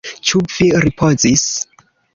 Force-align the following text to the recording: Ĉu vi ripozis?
Ĉu 0.29 0.39
vi 0.53 0.69
ripozis? 0.87 1.47